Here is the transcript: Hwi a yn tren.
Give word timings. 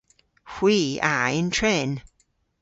Hwi 0.53 0.77
a 1.13 1.15
yn 1.39 1.49
tren. 1.57 1.91